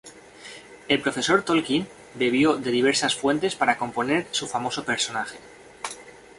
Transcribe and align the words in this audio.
El 0.87 0.99
profesor 0.99 1.43
Tolkien 1.45 1.87
bebió 2.15 2.55
de 2.55 2.71
diversas 2.71 3.13
fuentes 3.13 3.53
para 3.55 3.77
componer 3.77 4.25
su 4.31 4.47
famoso 4.47 4.83
personaje. 4.83 5.37